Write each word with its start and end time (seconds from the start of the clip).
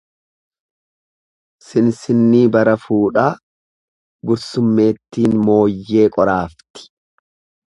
Sinsinnii 1.65 2.47
bara 2.55 2.73
fuudhaa, 2.85 3.27
gursummeettiin 4.31 5.39
mooyyee 5.51 6.09
qoraafti. 6.17 6.89